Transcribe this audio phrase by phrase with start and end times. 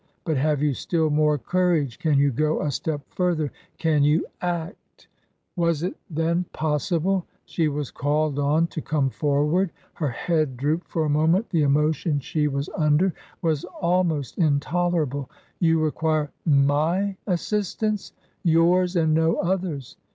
[0.25, 1.99] "But have you still more courage?
[1.99, 3.51] Can you go a step further?
[3.77, 5.05] Can you act V
[5.55, 7.27] Was it, then, possible?
[7.45, 9.69] She was called on to come forward?
[9.93, 15.29] Her head drooped for a moment; the emo tion she was under was almost intolerable."
[15.59, 18.11] You require my assistance
[18.43, 19.97] !""Yours, and no other's."